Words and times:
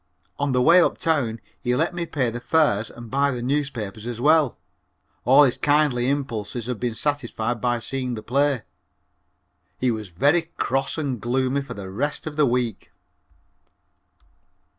On 0.39 0.51
the 0.51 0.63
way 0.63 0.81
uptown 0.81 1.39
he 1.59 1.75
let 1.75 1.93
me 1.93 2.07
pay 2.07 2.31
the 2.31 2.39
fares 2.39 2.89
and 2.89 3.11
buy 3.11 3.29
the 3.29 3.43
newspapers 3.43 4.07
as 4.07 4.19
well. 4.19 4.57
All 5.25 5.43
his 5.43 5.57
kindly 5.57 6.09
impulses 6.09 6.65
had 6.65 6.79
been 6.79 6.95
satisfied 6.95 7.61
by 7.61 7.77
seeing 7.77 8.15
the 8.15 8.23
play. 8.23 8.63
He 9.77 9.91
was 9.91 10.07
very 10.07 10.49
cross 10.57 10.97
and 10.97 11.21
gloomy 11.21 11.61
for 11.61 11.75
the 11.75 11.91
rest 11.91 12.25
of 12.25 12.35
the 12.35 12.47
week. 12.47 12.91